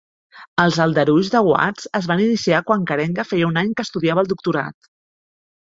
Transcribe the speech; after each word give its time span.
Els 0.61 0.79
aldarulls 0.85 1.29
de 1.35 1.41
Watts 1.49 1.91
es 2.01 2.09
van 2.13 2.25
iniciar 2.25 2.63
quan 2.71 2.89
Karenga 2.93 3.29
feia 3.35 3.53
un 3.53 3.63
any 3.63 3.73
que 3.77 3.89
estudiava 3.89 4.25
el 4.27 4.33
doctorat. 4.33 4.93